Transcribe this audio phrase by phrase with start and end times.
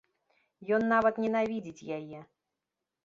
[0.77, 2.19] Ён нават ненавідзіць яе.